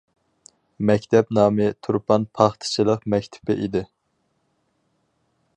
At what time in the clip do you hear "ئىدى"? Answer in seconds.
3.59-3.85